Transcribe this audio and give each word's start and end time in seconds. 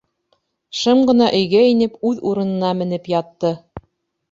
Шым 0.79 1.01
ғына 1.09 1.27
өйгә 1.41 1.61
инеп, 1.73 2.01
үҙ 2.13 2.25
урынына 2.31 2.73
менеп 2.83 3.09
ятты... 3.17 3.55